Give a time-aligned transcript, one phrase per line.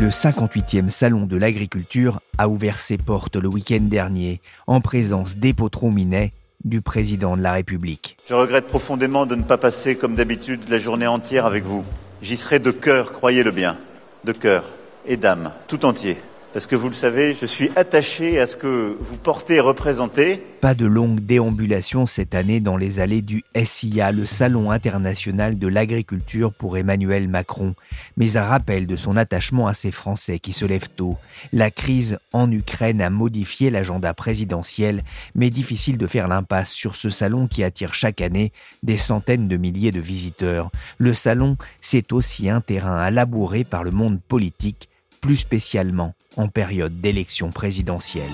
[0.00, 5.90] Le 58e Salon de l'agriculture a ouvert ses portes le week-end dernier en présence d'Epotro
[5.90, 8.16] Minet, du président de la République.
[8.28, 11.84] Je regrette profondément de ne pas passer, comme d'habitude, la journée entière avec vous.
[12.22, 13.76] J'y serai de cœur, croyez-le bien,
[14.22, 14.70] de cœur
[15.04, 16.16] et d'âme, tout entier.
[16.58, 20.42] Parce que vous le savez, je suis attaché à ce que vous portez et représentez.
[20.60, 25.68] Pas de longue déambulation cette année dans les allées du SIA, le Salon international de
[25.68, 27.76] l'agriculture pour Emmanuel Macron,
[28.16, 31.16] mais un rappel de son attachement à ces Français qui se lèvent tôt.
[31.52, 35.04] La crise en Ukraine a modifié l'agenda présidentiel,
[35.36, 39.56] mais difficile de faire l'impasse sur ce salon qui attire chaque année des centaines de
[39.56, 40.72] milliers de visiteurs.
[40.98, 44.88] Le salon, c'est aussi un terrain à labourer par le monde politique
[45.20, 48.30] plus spécialement en période d'élection présidentielle.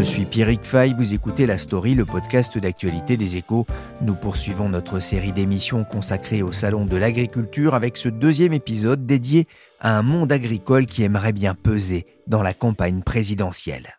[0.00, 3.66] suis Pierrick Fay, vous écoutez La Story, le podcast d'actualité des échos.
[4.00, 9.46] Nous poursuivons notre série d'émissions consacrée au Salon de l'agriculture avec ce deuxième épisode dédié
[9.78, 13.98] à un monde agricole qui aimerait bien peser dans la campagne présidentielle.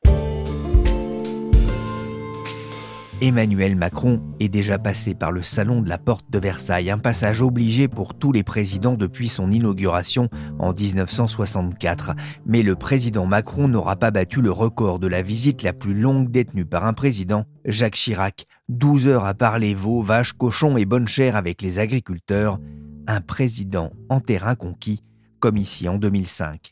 [3.23, 7.44] Emmanuel Macron est déjà passé par le salon de la Porte de Versailles, un passage
[7.44, 10.27] obligé pour tous les présidents depuis son inauguration
[10.58, 12.16] en 1964.
[12.47, 16.31] Mais le président Macron n'aura pas battu le record de la visite la plus longue
[16.31, 18.47] détenue par un président, Jacques Chirac.
[18.69, 22.58] 12 heures à parler veaux, vaches, cochons et bonne chère avec les agriculteurs.
[23.05, 25.04] Un président en terrain conquis,
[25.39, 26.71] comme ici en 2005.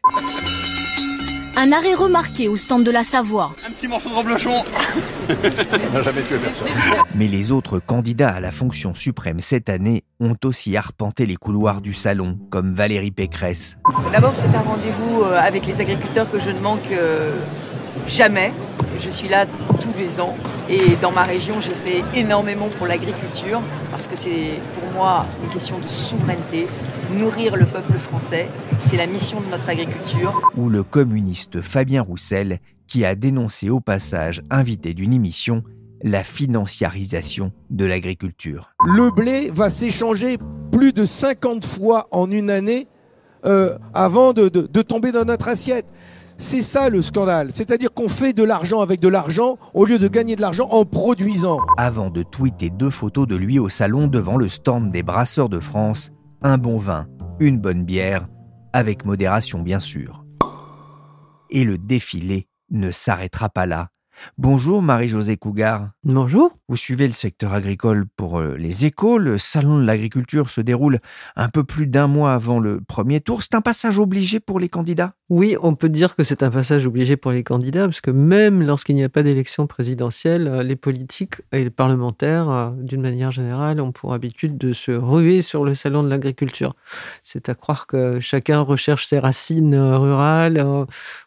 [1.62, 3.54] Un arrêt remarqué au stand de la Savoie.
[3.68, 4.64] Un petit morceau de reblochon.
[5.94, 6.70] n'a jamais tué personne.
[7.14, 11.82] Mais les autres candidats à la fonction suprême cette année ont aussi arpenté les couloirs
[11.82, 13.78] du salon, comme Valérie Pécresse.
[14.14, 17.36] D'abord, c'est un rendez-vous euh, avec les agriculteurs que je ne manque euh,
[18.08, 18.54] jamais.
[18.98, 19.46] Je suis là
[19.82, 20.38] tous les ans
[20.70, 25.50] et dans ma région, j'ai fait énormément pour l'agriculture parce que c'est pour moi une
[25.50, 26.68] question de souveraineté.
[27.18, 28.48] Nourrir le peuple français,
[28.78, 30.52] c'est la mission de notre agriculture.
[30.56, 35.64] Ou le communiste Fabien Roussel, qui a dénoncé au passage, invité d'une émission,
[36.04, 38.70] la financiarisation de l'agriculture.
[38.86, 40.38] Le blé va s'échanger
[40.72, 42.88] plus de 50 fois en une année
[43.44, 45.88] euh, avant de, de, de tomber dans notre assiette.
[46.38, 47.50] C'est ça le scandale.
[47.54, 50.86] C'est-à-dire qu'on fait de l'argent avec de l'argent au lieu de gagner de l'argent en
[50.86, 51.58] produisant.
[51.78, 55.60] Avant de tweeter deux photos de lui au salon devant le stand des Brasseurs de
[55.60, 56.12] France,
[56.42, 57.08] un bon vin,
[57.40, 58.28] une bonne bière,
[58.74, 60.26] avec modération bien sûr.
[61.50, 63.90] Et le défilé ne s'arrêtera pas là.
[64.38, 65.92] Bonjour Marie-Josée Cougar.
[66.04, 66.52] Bonjour.
[66.68, 69.18] Vous suivez le secteur agricole pour euh, les échos.
[69.18, 71.00] Le salon de l'agriculture se déroule
[71.36, 73.42] un peu plus d'un mois avant le premier tour.
[73.44, 75.14] C'est un passage obligé pour les candidats?
[75.30, 78.62] Oui, on peut dire que c'est un passage obligé pour les candidats, parce que même
[78.62, 83.32] lorsqu'il n'y a pas d'élection présidentielle, euh, les politiques et les parlementaires, euh, d'une manière
[83.32, 86.76] générale, ont pour habitude de se ruer sur le salon de l'agriculture.
[87.24, 90.64] C'est à croire que chacun recherche ses racines rurales,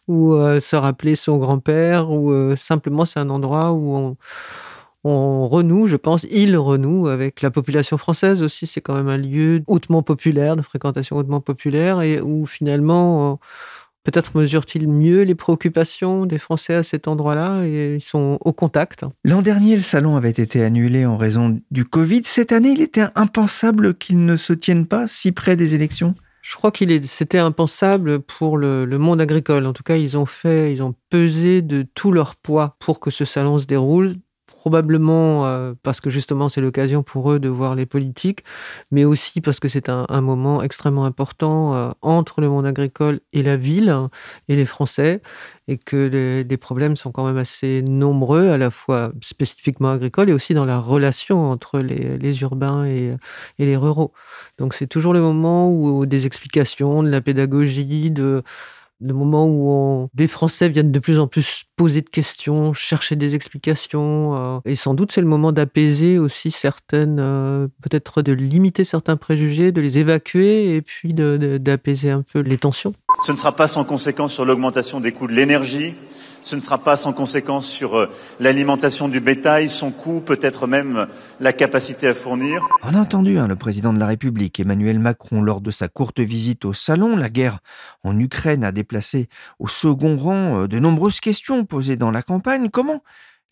[0.07, 4.17] ou se rappeler son grand-père, ou simplement c'est un endroit où on
[5.05, 8.67] on renoue, je pense, il renoue avec la population française aussi.
[8.67, 13.37] C'est quand même un lieu hautement populaire, de fréquentation hautement populaire, et où finalement,
[14.05, 19.05] peut-être mesure-t-il mieux les préoccupations des Français à cet endroit-là, et ils sont au contact.
[19.25, 22.21] L'an dernier, le salon avait été annulé en raison du Covid.
[22.23, 26.15] Cette année, il était impensable qu'il ne se tienne pas si près des élections?
[26.43, 29.65] Je crois qu'il c'était impensable pour le, le, monde agricole.
[29.65, 33.09] En tout cas, ils ont fait, ils ont pesé de tout leur poids pour que
[33.11, 34.17] ce salon se déroule
[34.63, 38.45] probablement euh, parce que justement c'est l'occasion pour eux de voir les politiques,
[38.91, 43.43] mais aussi parce que c'est un, moment extrêmement important euh, entre le monde agricole et
[43.43, 44.09] la ville hein,
[44.47, 45.19] et les Français,
[45.67, 50.33] et que les, problèmes sont quand même assez nombreux, à la fois spécifiquement agricoles et
[50.33, 53.11] aussi dans la relation entre les, urbains et,
[53.59, 54.13] les ruraux.
[54.59, 58.43] Donc c'est toujours le moment où des explications, de la pédagogie, de
[59.03, 63.35] de moments où des Français viennent de plus en plus poser de questions, chercher des
[63.35, 64.35] explications.
[64.35, 69.17] Euh, et sans doute, c'est le moment d'apaiser aussi certaines, euh, peut-être de limiter certains
[69.17, 72.93] préjugés, de les évacuer et puis d'apaiser un peu les tensions.
[73.25, 75.95] Ce ne sera pas sans conséquence sur l'augmentation des coûts de l'énergie,
[76.43, 78.09] ce ne sera pas sans conséquence sur euh,
[78.39, 81.07] l'alimentation du bétail, son coût, peut-être même
[81.39, 82.61] la capacité à fournir.
[82.83, 86.19] On a entendu hein, le président de la République, Emmanuel Macron, lors de sa courte
[86.19, 87.15] visite au salon.
[87.15, 87.59] La guerre
[88.03, 89.29] en Ukraine a déplacé
[89.59, 92.69] au second rang euh, de nombreuses questions posées dans la campagne.
[92.69, 93.01] Comment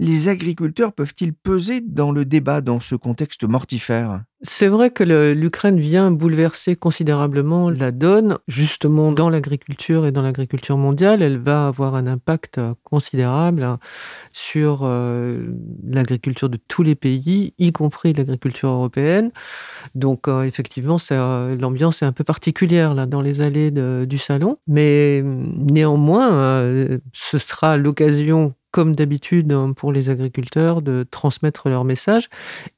[0.02, 4.24] les agriculteurs peuvent-ils peser dans le débat dans ce contexte mortifère?
[4.42, 10.78] C'est vrai que l'Ukraine vient bouleverser considérablement la donne, justement dans l'agriculture et dans l'agriculture
[10.78, 11.22] mondiale.
[11.22, 13.78] Elle va avoir un impact considérable hein,
[14.32, 15.46] sur euh,
[15.84, 19.30] l'agriculture de tous les pays, y compris l'agriculture européenne.
[19.94, 25.22] Donc euh, effectivement, l'ambiance est un peu particulière là dans les allées du salon, mais
[25.24, 32.30] néanmoins, euh, ce sera l'occasion comme d'habitude hein, pour les agriculteurs, de transmettre leur message.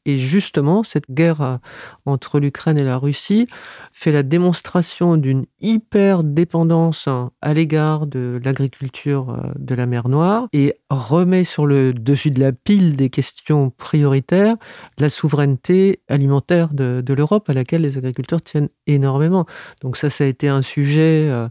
[0.06, 1.58] Et justement, cette guerre euh,
[2.06, 3.48] entre l'Ukraine et la Russie
[3.92, 10.10] fait la démonstration d'une hyper dépendance hein, à l'égard de l'agriculture euh, de la mer
[10.10, 14.56] Noire et remet sur le dessus de la pile des questions prioritaires
[14.98, 19.46] la souveraineté alimentaire de, l'Europe à laquelle les agriculteurs tiennent énormément.
[19.82, 21.48] Donc ça, ça a été un sujet euh,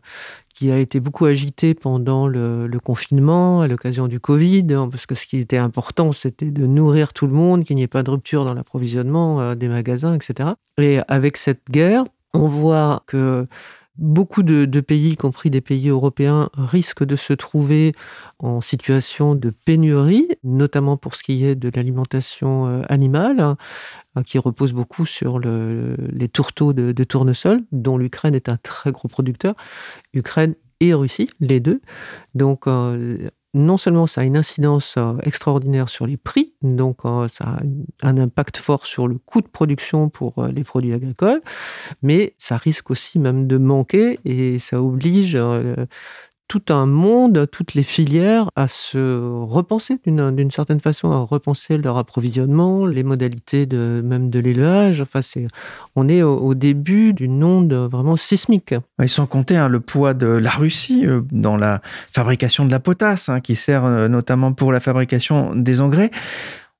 [0.62, 5.16] qui a été beaucoup agité pendant le, confinement, à l'occasion du Covid, hein, parce que
[5.16, 8.10] ce qui était important, c'était de nourrir tout le monde, qu'il n'y ait pas de
[8.12, 10.50] rupture dans l'approvisionnement euh, des magasins, etc.
[10.78, 13.48] Et avec cette guerre, on voit que
[13.96, 17.92] beaucoup de, pays, y compris des pays européens, risquent de se trouver
[18.38, 23.56] en situation de pénurie, notamment pour ce qui est de l'alimentation euh, animale, hein,
[24.24, 29.54] qui repose beaucoup sur les tourteaux de, tournesol, dont l'Ukraine est un très gros producteur.
[30.14, 31.80] Ukraine et Russie, les deux.
[32.34, 37.44] Donc, euh, non seulement ça a une incidence euh, extraordinaire sur les prix, donc ça
[37.44, 41.42] a un impact fort sur le coût de production pour les produits agricoles,
[42.02, 45.38] mais ça risque aussi même de manquer et ça oblige
[46.48, 48.98] tout un monde, toutes les filières à se
[49.42, 55.00] repenser d'une certaine façon, à repenser leur approvisionnement, les modalités de, même de l'élevage.
[55.00, 55.20] Enfin,
[55.96, 58.74] on est au, début d'une onde vraiment sismique.
[59.00, 61.80] Et sans compter hein, le poids de la Russie euh, dans la
[62.12, 66.10] fabrication de la potasse, hein, qui sert euh, notamment pour la fabrication des engrais.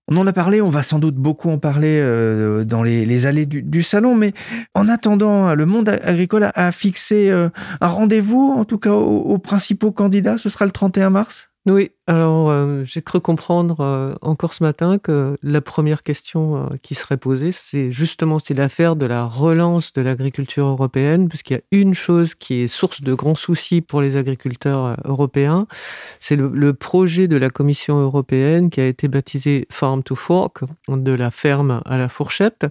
[0.09, 3.47] On en a parlé, on va sans doute beaucoup en parler euh, dans les, allées
[3.47, 4.35] du, salon, mais
[4.75, 7.49] en attendant, le monde agricole a, fixé euh,
[7.81, 12.51] un rendez-vous, en tout cas aux principaux candidats, ce sera le 31 mars oui, alors
[12.51, 17.17] euh, j'ai cru comprendre euh, encore ce matin que la première question euh, qui serait
[17.17, 21.95] posée, c'est justement c'est l'affaire de la relance de l'agriculture européenne, puisqu'il y a une
[21.95, 25.69] chose qui est source de grands soucis pour les agriculteurs européens,
[26.19, 30.65] c'est le, le, projet de la Commission européenne qui a été baptisé Farm to Fork,
[30.89, 32.67] de la ferme à la fourchette.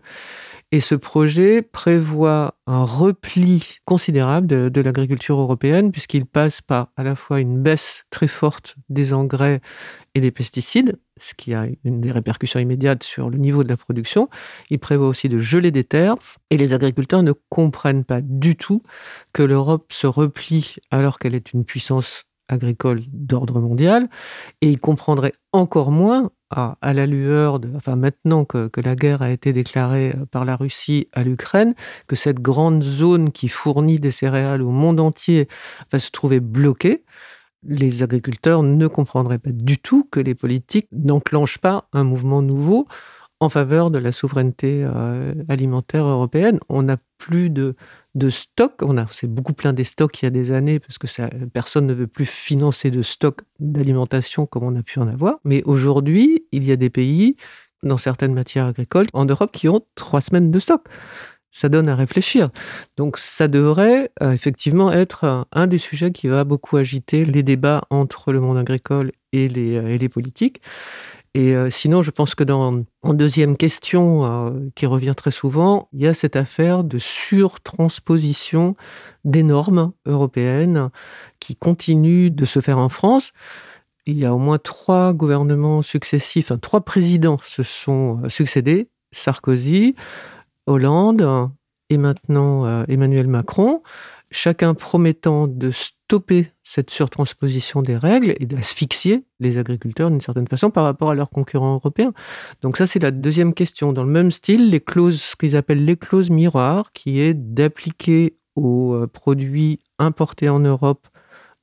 [0.73, 7.15] Et ce projet prévoit un repli considérable de, l'agriculture européenne, puisqu'il passe par à la
[7.15, 9.59] fois une baisse très forte des engrais
[10.15, 13.75] et des pesticides, ce qui a une des répercussions immédiates sur le niveau de la
[13.75, 14.29] production.
[14.69, 16.15] Il prévoit aussi de geler des terres,
[16.50, 18.81] et les agriculteurs ne comprennent pas du tout
[19.33, 24.09] que l'Europe se replie alors qu'elle est une puissance agricole d'ordre mondial,
[24.62, 29.31] et ils comprendraient encore moins à, la lueur, de, enfin maintenant que, la guerre a
[29.31, 31.75] été déclarée euh, par la Russie à l'Ukraine,
[32.07, 35.48] que cette grande zone qui fournit des céréales au monde entier
[35.92, 37.01] va se trouver bloquée,
[37.63, 42.88] les agriculteurs ne comprendraient pas du tout que les politiques n'enclenchent pas un mouvement nouveau
[43.40, 46.59] en faveur de la souveraineté euh, alimentaire européenne.
[46.69, 47.76] On n'a plus de,
[48.15, 48.73] de stock.
[48.81, 51.07] On a, c'est beaucoup plein des stocks il y a des années parce que
[51.47, 55.39] personne ne veut plus financer de stock d'alimentation comme on a pu en avoir.
[55.44, 57.35] Mais aujourd'hui, il y a des pays
[57.83, 60.85] dans certaines matières agricoles en Europe qui ont trois semaines de stock.
[61.49, 62.49] Ça donne à réfléchir.
[62.95, 67.83] Donc ça devrait euh, effectivement être un, des sujets qui va beaucoup agiter les débats
[67.89, 70.61] entre le monde agricole et les, euh, et les politiques.
[71.33, 75.88] Et euh, sinon, je pense que dans en deuxième question euh, qui revient très souvent,
[75.94, 78.76] il y a cette affaire de surtransposition
[79.23, 80.90] des normes européennes
[81.40, 83.31] qui continuent de se faire en France.
[84.06, 89.94] Il y a au moins trois gouvernements successifs, trois présidents se sont euh, succédés Sarkozy,
[90.68, 91.50] Hollande
[91.90, 93.81] et maintenant Emmanuel Macron
[94.31, 100.71] chacun promettant de stopper cette surtransposition des règles et d'asphyxier les agriculteurs d'une certaine façon
[100.71, 102.14] par rapport à leurs concurrents européens.
[102.61, 103.94] Donc ça, c'est la deuxième question.
[103.94, 108.38] Dans le même style, les clauses, ce qu'ils appellent les clauses miroirs, qui est d'appliquer
[108.56, 111.07] aux euh, produits importés en Europe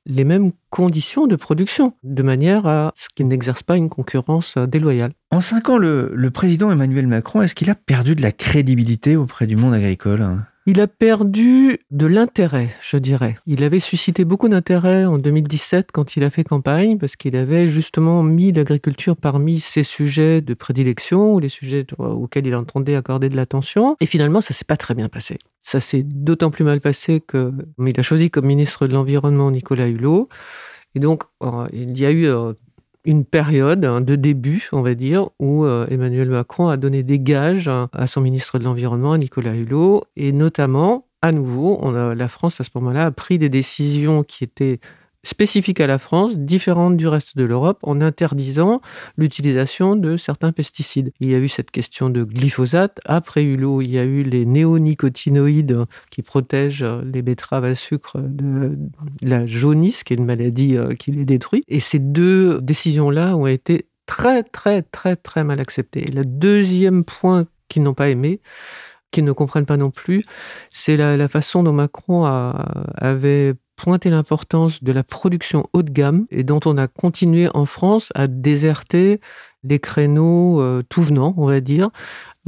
[0.05, 4.65] les mêmes conditions de production, de manière à ce qu'ils n'exercent pas une concurrence euh,
[4.65, 5.13] déloyale.
[5.31, 9.15] En cinq ans, le, le président Emmanuel Macron, est-ce qu'il a perdu de la crédibilité
[9.15, 10.39] auprès du monde agricole?
[10.65, 13.35] Il a perdu de l'intérêt, je dirais.
[13.47, 17.67] Il avait suscité beaucoup d'intérêt en 2017 quand il a fait campagne, parce qu'il avait
[17.67, 23.29] justement mis l'agriculture parmi ses sujets de prédilection, ou les sujets auxquels il entendait accorder
[23.29, 23.95] de l'attention.
[23.99, 25.39] Et finalement, ça s'est pas très bien passé.
[25.61, 30.29] Ça s'est d'autant plus mal passé qu'il a choisi comme ministre de l'Environnement Nicolas Hulot.
[30.95, 32.53] Et donc, euh, il y a eu euh,
[33.05, 37.19] une période hein, de début, on va dire, où euh, Emmanuel Macron a donné des
[37.19, 42.61] gages hein, à son ministre de l'Environnement, Nicolas Hulot, et notamment, à nouveau, la France
[42.61, 44.79] à ce moment-là a pris des décisions qui étaient
[45.23, 48.81] spécifique à la France, différente du reste de l'Europe, en interdisant
[49.17, 51.11] l'utilisation de certains pesticides.
[51.19, 52.99] Il y a eu cette question de glyphosate.
[53.05, 58.77] Après Hulot, il y a eu les néonicotinoïdes qui protègent les betteraves à sucre de
[59.21, 61.63] la jaunisse, qui est une maladie euh, qui les détruit.
[61.67, 66.01] Et ces deux décisions-là ont été très, très, très, très mal acceptées.
[66.01, 68.41] le deuxième point qu'ils n'ont pas aimé,
[69.11, 70.25] qu'ils ne comprennent pas non plus,
[70.71, 76.43] c'est la, façon dont Macron avait pointé l'importance de la production haut de gamme et
[76.43, 79.21] dont on a continué en France à déserter
[79.63, 81.89] les créneaux euh, tout venant, on va dire.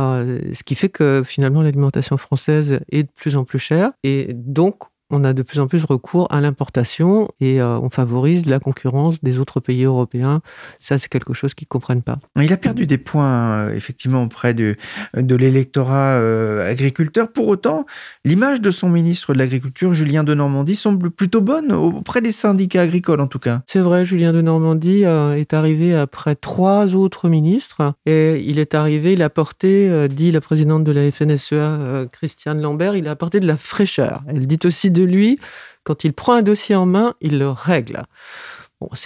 [0.01, 4.33] Euh, ce qui fait que finalement l'alimentation française est de plus en plus chère et
[4.33, 8.59] donc on a de plus en plus recours à l'importation et euh, on favorise la
[8.59, 10.41] concurrence des autres pays européens.
[10.79, 12.19] Ça, c'est quelque chose qu'ils ne comprennent pas.
[12.39, 14.75] Il a perdu des points, euh, effectivement, auprès de,
[15.15, 17.31] de l'électorat euh, agriculteur.
[17.31, 17.85] Pour autant,
[18.25, 22.81] l'image de son ministre de l'Agriculture, Julien de Normandie, semble plutôt bonne auprès des syndicats
[22.81, 23.61] agricoles, en tout cas.
[23.65, 29.13] C'est vrai, Julien de Normandie est arrivé après trois autres ministres et il est arrivé,
[29.13, 33.47] il a apporté, dit la présidente de la FNSEA, Christiane Lambert, il a apporté de
[33.47, 34.23] la fraîcheur.
[34.27, 35.39] Elle dit aussi de lui,
[35.83, 38.03] quand il prend un dossier en main, il le règle.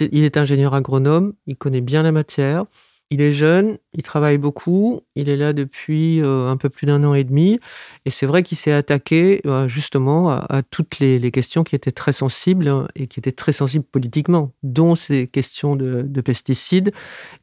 [0.00, 2.64] il est ingénieur agronome, il connaît bien la matière,
[3.10, 7.04] il est jeune, il travaille beaucoup, il est là depuis euh, un peu plus d'un
[7.04, 7.60] an et demi,
[8.04, 12.12] et c'est vrai qu'il s'est attaqué euh, justement à, toutes les, questions qui étaient très
[12.12, 16.92] sensibles hein, et qui étaient très sensibles politiquement, dont ces questions de, pesticides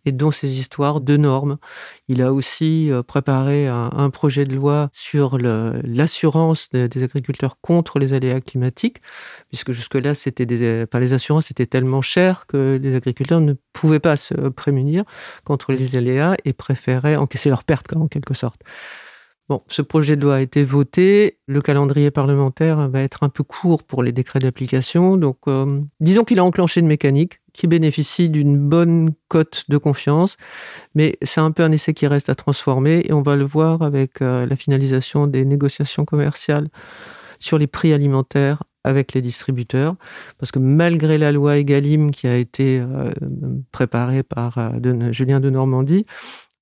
[0.05, 1.57] et dont ces histoires de normes.
[2.09, 8.13] Il a aussi euh, préparé un, projet de loi sur l'assurance des agriculteurs contre les
[8.13, 9.01] aléas climatiques,
[9.47, 14.33] puisque jusque-là, des, les assurances étaient tellement chères que les agriculteurs ne pouvaient pas se
[14.49, 15.03] prémunir
[15.69, 18.61] les aléas et préféraient encaisser leurs pertes, en quelque sorte.
[19.49, 21.37] Bon, ce projet de loi a été voté.
[21.47, 25.17] Le calendrier parlementaire va être un peu court pour les décrets d'application.
[25.17, 30.37] Donc, euh, disons qu'il a enclenché une mécanique qui bénéficie d'une bonne cote de confiance,
[30.95, 33.81] mais c'est un peu un essai qui reste à transformer et on va le voir
[33.81, 36.69] avec euh, la finalisation des négociations commerciales
[37.39, 39.95] sur les prix alimentaires avec les distributeurs,
[40.37, 43.11] parce que malgré la loi Egalim qui a été euh,
[43.71, 44.59] préparée par
[45.11, 46.05] Julien de Normandie,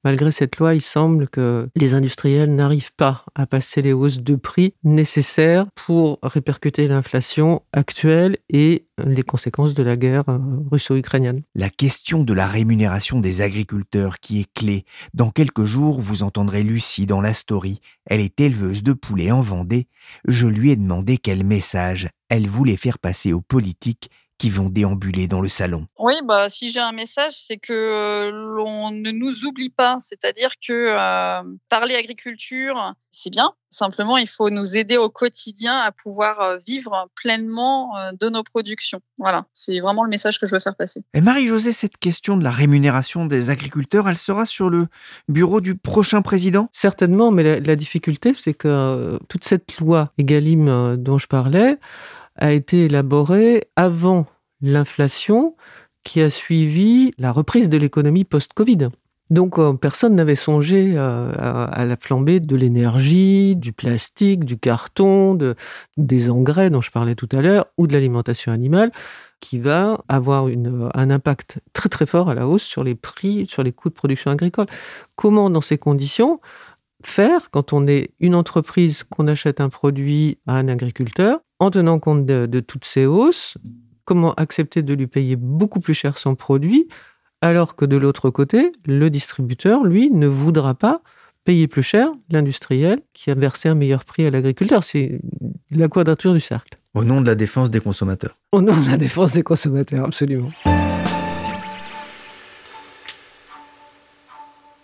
[0.03, 4.35] Malgré cette loi, il semble que les industriels n'arrivent pas à passer les hausses de
[4.35, 10.39] prix nécessaires pour répercuter l'inflation actuelle et les conséquences de la guerre euh,
[10.71, 11.41] russo-ukrainienne.
[11.55, 14.85] La question de la rémunération des agriculteurs qui est clé.
[15.13, 17.79] Dans quelques jours, vous entendrez Lucie dans la story.
[18.05, 19.87] Elle est éleveuse de poulets en Vendée.
[20.27, 24.09] Je lui ai demandé quel message elle voulait faire passer aux politiques
[24.41, 25.85] qui vont déambuler dans le salon.
[25.99, 29.97] Oui, bah, si j'ai un message, c'est que euh, l'on ne nous oublie pas.
[29.99, 33.51] C'est-à-dire que euh, parler agriculture, c'est bien.
[33.69, 38.99] Simplement, il faut nous aider au quotidien à pouvoir euh, vivre pleinement de nos productions.
[39.19, 41.03] Voilà, c'est vraiment le message que je veux faire passer.
[41.13, 44.87] Et Marie-Josée, cette question de la rémunération des agriculteurs, elle sera sur le
[45.27, 46.67] bureau du prochain président?
[46.73, 51.77] Certainement, mais la, la difficulté, c'est que toute cette loi Egalim dont je parlais,
[52.35, 54.25] a été élaboré avant
[54.61, 55.55] l'inflation
[56.03, 58.89] qui a suivi la reprise de l'économie post-Covid.
[59.29, 65.37] Donc euh, personne n'avait songé euh, à, la flambée de l'énergie, du plastique, du carton,
[65.95, 68.91] des engrais dont je parlais tout à l'heure, ou de l'alimentation animale,
[69.39, 73.63] qui va avoir un impact très très fort à la hausse sur les prix, sur
[73.63, 74.67] les coûts de production agricole.
[75.15, 76.41] Comment dans ces conditions
[77.03, 81.99] faire quand on est une entreprise qu'on achète un produit à un agriculteur en tenant
[81.99, 83.55] compte de, toutes ces hausses
[84.03, 86.87] Comment accepter de lui payer beaucoup plus cher son produit
[87.43, 91.01] alors que de l'autre côté, le distributeur, lui, ne voudra pas
[91.43, 94.83] payer plus cher l'industriel qui a versé un meilleur prix à l'agriculteur.
[94.83, 95.21] C'est
[95.71, 96.77] la quadrature du cercle.
[96.93, 98.35] Au nom de la défense des consommateurs.
[98.51, 100.49] Au nom de la défense des consommateurs, absolument.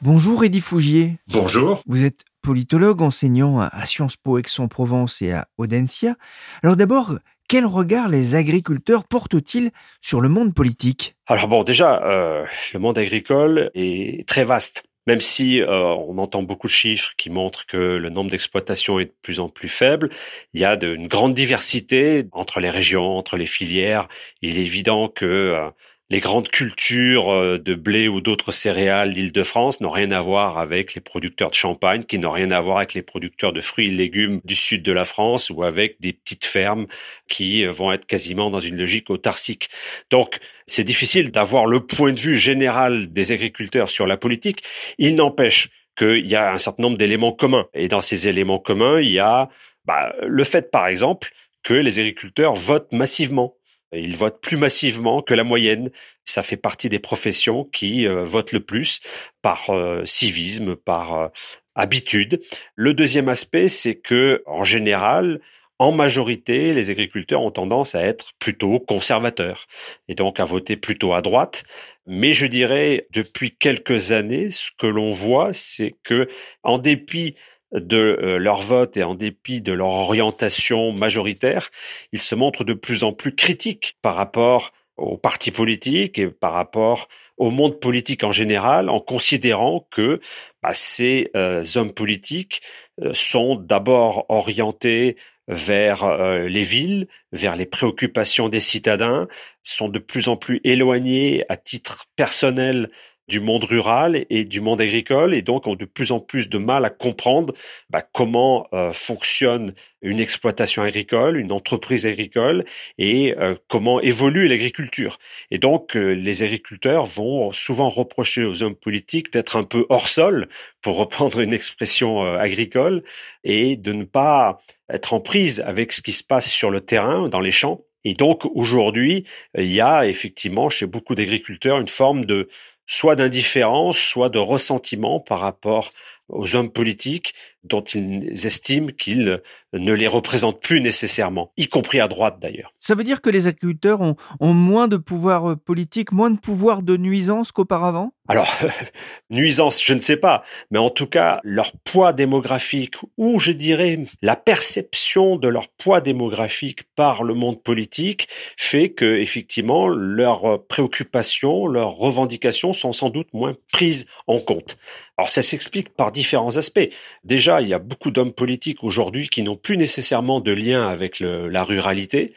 [0.01, 1.17] Bonjour Eddy Fougier.
[1.31, 1.81] Bonjour.
[1.85, 6.15] Vous êtes politologue enseignant à Sciences Po Aix-en-Provence et à Audencia.
[6.63, 11.17] Alors d'abord, quel regard les agriculteurs portent-ils sur le monde politique?
[11.27, 14.85] Alors bon, déjà, euh, le monde agricole est très vaste.
[15.07, 19.05] même si euh, on entend beaucoup de chiffres qui montrent que le nombre d'exploitations est
[19.05, 20.09] de plus en plus faible,
[20.53, 24.07] il y a une grande diversité entre les régions, entre les filières.
[24.41, 25.69] Il est évident que euh,
[26.09, 30.95] les grandes cultures euh, de blé ou d'autres céréales d'Île-de-France n'ont rien à voir avec
[30.95, 33.91] les producteurs de champagne, qui n'ont rien à voir avec les producteurs de fruits et
[33.91, 36.87] légumes du sud de la France ou avec des petites fermes
[37.27, 39.69] qui euh, vont être quasiment dans une logique autarcique.
[40.09, 44.63] Donc, c'est difficile d'avoir le point de vue général des agriculteurs sur la politique.
[44.97, 47.67] Il n'empêche qu'il y a un certain nombre d'éléments communs.
[47.73, 49.49] Et dans ces éléments communs, il y a
[49.85, 51.31] bah, le fait, par exemple,
[51.63, 53.55] que les agriculteurs votent massivement.
[53.93, 55.91] Ils votent plus massivement que la moyenne.
[56.25, 59.01] Ça fait partie des professions qui euh, votent le plus
[59.41, 61.27] par euh, civisme, par euh,
[61.75, 62.41] habitude.
[62.75, 65.39] Le deuxième aspect, c'est que, en général,
[65.79, 69.67] en majorité, les agriculteurs ont tendance à être plutôt conservateurs
[70.07, 71.63] et donc à voter plutôt à droite.
[72.07, 76.27] Mais je dirais, depuis quelques années, ce que l'on voit, c'est que,
[76.63, 77.35] en dépit
[77.71, 81.69] de euh, leur vote et en dépit de leur orientation majoritaire,
[82.11, 86.53] ils se montrent de plus en plus critiques par rapport aux partis politiques et par
[86.53, 87.07] rapport
[87.37, 90.21] au monde politique en général, en considérant que
[90.63, 92.61] bah, ces euh, hommes politiques
[93.01, 95.17] euh, sont d'abord orientés
[95.49, 96.05] vers
[96.49, 99.29] les villes, vers les préoccupations des citadins,
[99.63, 102.89] sont de plus en plus éloignés à titre personnel
[103.27, 106.57] du monde rural et du monde agricole et donc ont de plus en plus de
[106.57, 107.53] mal à comprendre
[107.89, 112.63] bah, comment euh, fonctionne une exploitation agricole, une entreprise agricole
[112.97, 115.19] et euh, comment évolue l'agriculture.
[115.51, 120.07] Et donc euh, les agriculteurs vont souvent reprocher aux hommes politiques d'être un peu hors
[120.07, 120.47] sol,
[120.81, 123.03] pour reprendre une expression agricole,
[123.43, 127.27] et de ne pas être en prise avec ce qui se passe sur le terrain,
[127.27, 127.81] dans les champs.
[128.05, 129.25] Et donc aujourd'hui,
[129.57, 132.47] il y a effectivement chez beaucoup d'agriculteurs une forme de
[132.87, 135.91] soit d'indifférence, soit de ressentiment par rapport
[136.29, 139.41] aux hommes politiques dont ils estiment qu'ils
[139.73, 142.73] ne les représentent plus nécessairement, y compris à droite d'ailleurs.
[142.79, 144.15] Ça veut dire que les agriculteurs ont,
[144.53, 148.13] moins de pouvoir euh, politique, moins de pouvoir de nuisance qu'auparavant?
[148.29, 148.47] Alors,
[149.29, 153.99] nuisance, je ne sais pas, mais en tout cas, leur poids démographique, ou je dirais
[154.21, 161.67] la perception de leur poids démographique par le monde politique, fait que effectivement leurs préoccupations,
[161.67, 164.77] leurs revendications sont sans doute moins prises en compte.
[165.17, 166.87] Alors ça s'explique par différents aspects.
[167.23, 171.19] Déjà, il y a beaucoup d'hommes politiques aujourd'hui qui n'ont plus nécessairement de lien avec
[171.19, 172.33] la ruralité.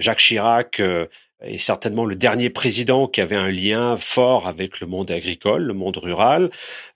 [0.00, 1.06] Jacques Chirac euh,
[1.46, 5.74] est certainement le dernier président qui avait un lien fort avec le monde agricole, le
[5.74, 6.50] monde rural.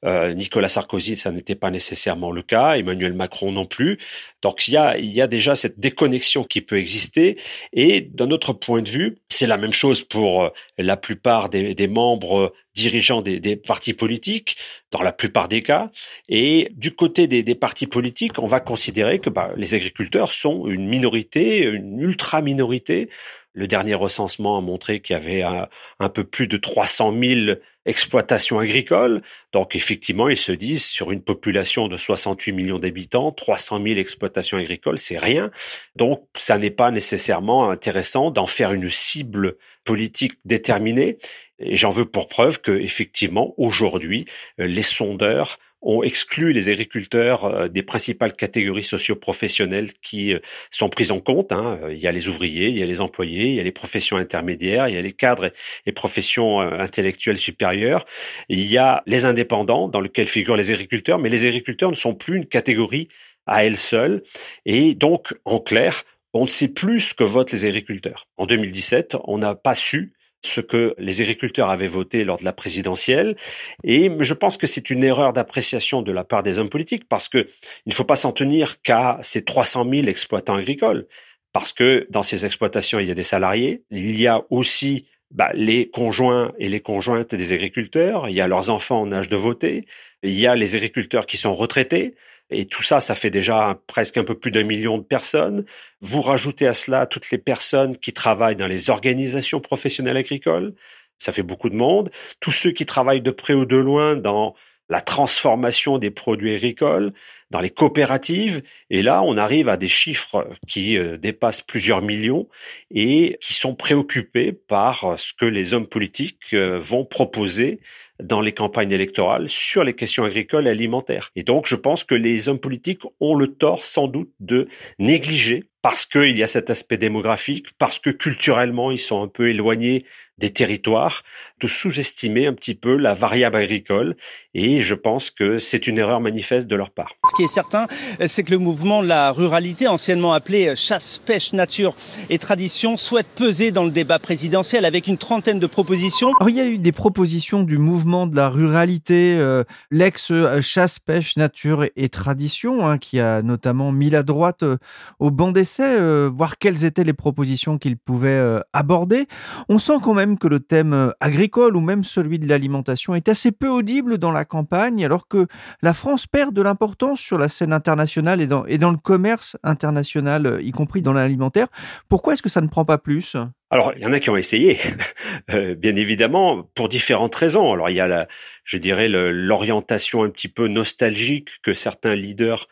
[0.05, 2.77] Euh, Nicolas Sarkozy, ça n'était pas nécessairement le cas.
[2.77, 3.99] Emmanuel Macron non plus.
[4.43, 7.39] Donc il y a, il y a déjà cette déconnexion qui peut exister.
[7.73, 11.75] Et d'un autre point de vue, c'est la même chose pour euh, la plupart des,
[11.75, 14.57] des membres dirigeants des, des, partis politiques,
[14.93, 15.91] dans la plupart des cas.
[16.29, 20.69] Et du côté des, des partis politiques, on va considérer que bah, les agriculteurs sont
[20.69, 23.11] une minorité, une ultra-minorité.
[23.55, 28.59] Le dernier recensement a montré qu'il y avait un, peu plus de 300 000 exploitations
[28.59, 29.23] agricoles.
[29.53, 34.59] Donc effectivement, ils se disent, sur une population de 68 millions d'habitants, 300 000 exploitations
[34.59, 35.51] agricoles, c'est rien.
[35.97, 41.19] Donc ça n'est pas nécessairement intéressant d'en faire une cible politique déterminée.
[41.59, 44.27] Et j'en veux pour preuve que, effectivement, aujourd'hui,
[44.59, 51.11] les sondeurs ont exclu les agriculteurs euh, des principales catégories socio-professionnelles qui euh, sont prises
[51.11, 51.53] en compte.
[51.53, 51.79] Hein.
[51.91, 54.17] Il y a les ouvriers, il y a les employés, il y a les professions
[54.17, 55.53] intermédiaires, il y a les cadres
[55.87, 58.05] et professions intellectuelles supérieures.
[58.49, 62.15] Il y a les indépendants dans lesquels figurent les agriculteurs, mais les agriculteurs ne sont
[62.15, 63.09] plus une catégorie
[63.47, 64.23] à elle seule.
[64.67, 68.29] Et donc, en clair, on ne sait plus ce que votent les agriculteurs.
[68.37, 70.13] En 2017, on n'a pas su
[70.45, 73.37] ce que les agriculteurs avaient voté lors de la présidentielle.
[73.85, 77.29] Et je pense que c'est une erreur d'appréciation de la part des hommes politiques parce
[77.29, 77.49] que
[77.87, 81.07] il ne faut pas s'en tenir qu'à ces 300 000 exploitants agricoles.
[81.53, 83.83] Parce que dans ces exploitations, il y a des salariés.
[83.91, 88.29] Il y a aussi bah, les conjoints et les conjointes des agriculteurs.
[88.29, 89.87] Il y a leurs enfants en âge de voter.
[90.23, 92.15] Il y a les agriculteurs qui sont retraités.
[92.51, 95.65] Et tout ça, ça fait déjà presque un peu plus d'un million de personnes.
[96.01, 100.75] Vous rajoutez à cela toutes les personnes qui travaillent dans les organisations professionnelles agricoles.
[101.19, 102.11] Ça fait beaucoup de monde.
[102.41, 104.55] Tous ceux qui travaillent de près ou de loin dans
[104.89, 107.13] la transformation des produits agricoles,
[107.51, 108.63] dans les coopératives.
[108.91, 112.49] Et là, on arrive à des chiffres qui euh, dépassent plusieurs millions
[112.91, 117.81] et qui sont préoccupés par ce que les hommes politiques euh, vont proposer
[118.23, 121.31] dans les campagnes électorales sur les questions agricoles et alimentaires.
[121.37, 125.65] Et donc, je pense que les hommes politiques ont le tort sans doute de négliger
[125.83, 130.05] parce qu'il y a cet aspect démographique, parce que culturellement, ils sont un peu éloignés
[130.37, 131.23] des territoires,
[131.61, 134.17] de sous-estimer un petit peu la variable agricole
[134.55, 137.15] et je pense que c'est une erreur manifeste de leur part.
[137.25, 137.87] Ce qui est certain,
[138.27, 141.95] c'est que le mouvement de la ruralité, anciennement appelé chasse, pêche, nature
[142.31, 146.33] et tradition, souhaite peser dans le débat présidentiel avec une trentaine de propositions.
[146.41, 150.99] Alors, il y a eu des propositions du mouvement de la ruralité, euh, l'ex chasse,
[150.99, 154.77] pêche, nature et tradition, hein, qui a notamment mis la droite euh,
[155.19, 159.27] au banc d'essai, euh, voir quelles étaient les propositions qu'il pouvait euh, aborder.
[159.69, 161.11] On sent quand même que le thème euh,
[161.57, 165.47] ou même celui de l'alimentation est assez peu audible dans la campagne, alors que
[165.83, 170.73] la France perd de l'importance sur la scène internationale et dans, le commerce international, y
[170.73, 171.69] compris dans l'alimentaire.
[172.09, 173.37] Pourquoi est-ce que ça ne prend pas plus?
[173.71, 174.79] Alors, il y en a qui ont essayé,
[175.51, 177.73] euh, bien évidemment, pour différentes raisons.
[177.73, 178.29] Alors, il y a,
[178.65, 182.67] je dirais, l'orientation un petit peu nostalgique que certains leaders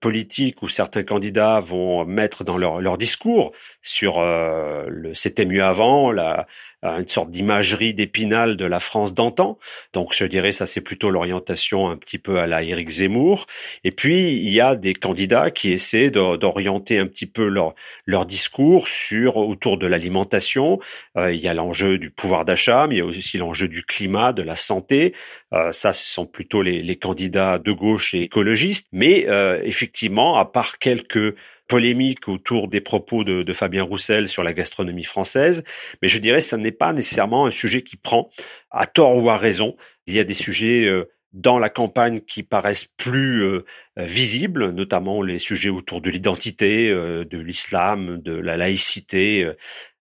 [0.00, 6.12] politiques ou certains candidats vont mettre dans leur discours sur euh, le c'était mieux avant,
[6.12, 6.46] la,
[6.82, 9.58] une sorte d'imagerie d'épinal de la France d'antan.
[9.92, 13.46] Donc je dirais ça c'est plutôt l'orientation un petit peu à la Éric Zemmour.
[13.84, 17.74] Et puis il y a des candidats qui essaient d'orienter un petit peu leur
[18.06, 20.78] leur discours sur autour de l'alimentation.
[21.16, 23.82] Euh, il y a l'enjeu du pouvoir d'achat, mais il y a aussi l'enjeu du
[23.82, 25.14] climat, de la santé.
[25.52, 28.88] Euh, ça ce sont plutôt les, les, candidats de gauche et écologistes.
[28.92, 31.34] Mais euh, effectivement, à part quelques
[31.70, 35.62] polémique autour des propos de, Fabien Roussel sur la gastronomie française,
[36.02, 38.28] mais je dirais que ce n'est pas nécessairement un sujet qui prend
[38.72, 39.76] à tort ou à raison.
[40.06, 43.64] Il y a des sujets euh, dans la campagne qui paraissent plus euh,
[43.96, 49.46] visibles, notamment les sujets autour de l'identité, euh, de l'islam, de la laïcité,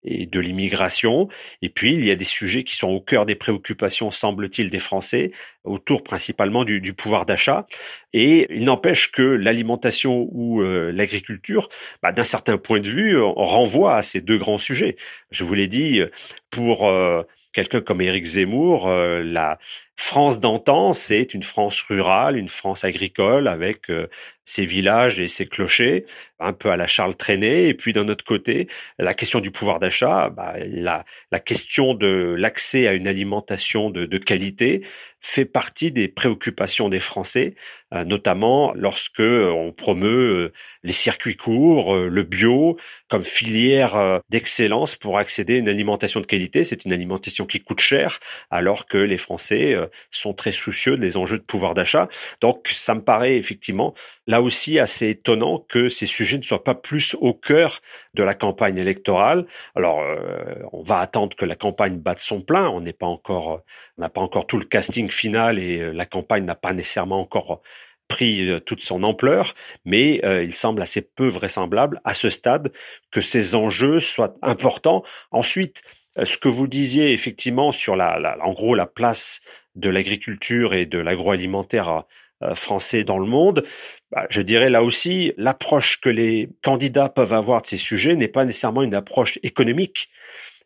[0.04, 1.28] et de l'immigration.
[1.62, 4.80] Et puis, il y a des sujets qui sont au cœur des préoccupations, semble-t-il, des
[4.80, 5.32] Français,
[5.64, 7.68] autour principalement du, du pouvoir d'achat.
[8.14, 11.70] Et il n'empêche que l'alimentation ou euh, l'agriculture,
[12.02, 14.96] bah, d'un certain point de vue, renvoie à ces deux grands sujets.
[15.32, 16.02] Je vous l'ai dit,
[16.50, 19.60] pour euh, quelqu'un comme Éric Zemmour, euh, la
[20.02, 24.08] France d'antan, c'est une France rurale, une France agricole avec euh,
[24.46, 26.06] ses villages et ses clochers,
[26.40, 27.68] un peu à la Charles Trenet.
[27.68, 32.34] Et puis d'un autre côté, la question du pouvoir d'achat, bah, la, la, question de
[32.38, 34.86] l'accès à une alimentation de, de, qualité
[35.20, 37.56] fait partie des préoccupations des Français,
[37.94, 42.78] euh, notamment lorsque on promeut les circuits courts, le bio
[43.10, 46.64] comme filière d'excellence pour accéder à une alimentation de qualité.
[46.64, 49.76] C'est une alimentation qui coûte cher, alors que les Français
[50.12, 52.08] sont très soucieux des enjeux de pouvoir d'achat.
[52.42, 53.94] Donc, ça me paraît effectivement
[54.30, 57.82] là aussi assez étonnant que ces sujets ne soient pas plus au cœur
[58.14, 59.48] de la campagne électorale.
[59.76, 62.70] Alors, euh, on va attendre que la campagne batte son plein.
[62.70, 63.62] On n'est pas encore,
[63.98, 67.20] on n'a pas encore tout le casting final et euh, la campagne n'a pas nécessairement
[67.20, 67.62] encore
[68.08, 72.72] pris euh, toute son ampleur, mais il semble assez peu vraisemblable à ce stade
[73.12, 75.04] que ces enjeux soient importants.
[75.32, 75.82] Ensuite,
[76.24, 79.42] ce que vous disiez effectivement sur la, la en gros la place
[79.80, 82.06] de l'agriculture et de l'agroalimentaire
[82.42, 83.66] euh, français dans le monde,
[84.12, 88.30] bah, je dirais là aussi, l'approche que les candidats peuvent avoir de ces sujets n'est
[88.30, 90.10] pas nécessairement une approche économique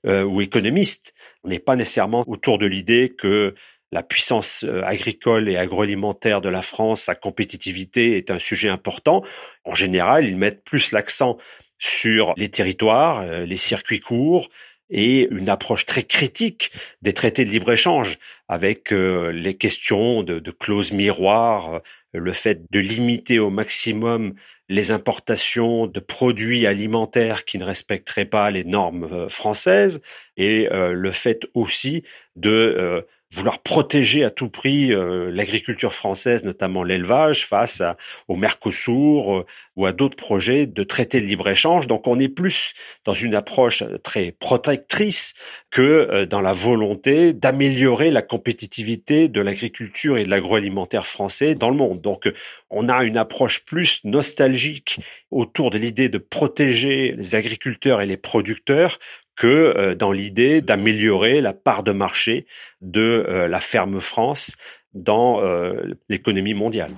[0.06, 1.16] euh, ou économiste.
[1.44, 3.56] On n'est pas nécessairement autour de l'idée que
[3.92, 9.24] la puissance euh, agricole et agroalimentaire de la France, sa compétitivité est un sujet important.
[9.64, 11.38] En général, ils mettent plus l'accent
[11.80, 14.48] sur les territoires, les circuits courts,
[14.90, 20.92] et une approche très critique des traités de libre-échange avec euh, les questions de, clauses
[20.92, 21.80] miroirs, euh,
[22.14, 24.34] le fait de limiter au maximum
[24.70, 30.02] les importations de produits alimentaires qui ne respecteraient pas les normes euh, françaises
[30.38, 32.04] et le fait aussi
[32.36, 39.38] de vouloir protéger à tout prix euh, l'agriculture française, notamment l'élevage, face à, au Mercosur
[39.38, 41.88] euh, ou à d'autres projets de traités de libre-échange.
[41.88, 42.74] Donc on est plus
[43.06, 45.34] dans une approche très protectrice
[45.72, 51.72] que euh, dans la volonté d'améliorer la compétitivité de l'agriculture et de l'agroalimentaire français dans
[51.72, 52.02] le monde.
[52.02, 52.32] Donc
[52.70, 55.00] on a une approche plus nostalgique
[55.32, 59.00] autour de l'idée de protéger les agriculteurs et les producteurs
[59.36, 62.46] que euh, dans l'idée d'améliorer la part de marché
[62.82, 64.56] de euh, la ferme France
[64.94, 66.92] dans euh, l'économie mondiale.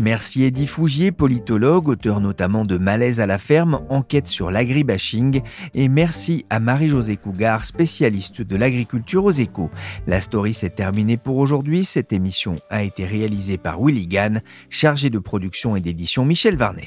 [0.00, 5.42] Merci Eddie Fougier, politologue, auteur notamment de Malaise à la ferme, enquête sur l'agribashing,
[5.74, 9.70] et merci à Marie-Josée Cougar, spécialiste de l'agriculture aux échos.
[10.06, 11.84] La story s'est terminée pour aujourd'hui.
[11.84, 16.86] Cette émission a été réalisée par Willy Gann, chargé de production et d'édition Michel Varnet.